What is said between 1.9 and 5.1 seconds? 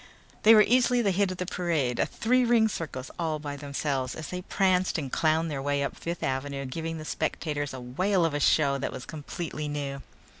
a three ring circus all by themselves, as they pranced